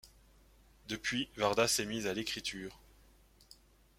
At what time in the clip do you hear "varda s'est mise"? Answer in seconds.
1.37-2.07